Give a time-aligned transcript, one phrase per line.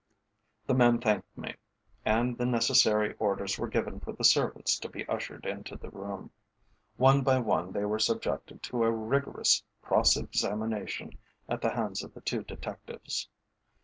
[0.65, 1.57] The man thanked me,
[2.03, 6.31] and the necessary orders were given for the servants to be ushered into the room.
[6.97, 12.15] One by one they were subjected to a rigorous cross examination at the hands of
[12.15, 13.29] the two detectives.